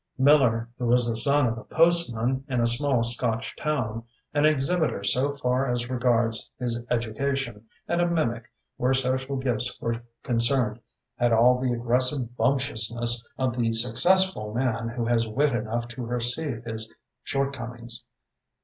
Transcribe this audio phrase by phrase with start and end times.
[0.17, 5.03] Miller, who was the son of a postman in a small Scotch town, an exhibitioner
[5.05, 10.79] so far as regards his education, and a mimic where social gifts were concerned,
[11.17, 16.63] had all the aggressive bumptiousness of the successful man who has wit enough to perceive
[16.63, 16.91] his
[17.23, 18.03] shortcomings.